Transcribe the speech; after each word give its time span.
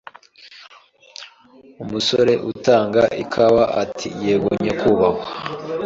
Umusore 1.83 2.33
utanga 2.51 3.01
ikawa 3.23 3.63
ati 3.83 4.07
Yego 4.25 4.49
nyakubahwa 4.63 5.25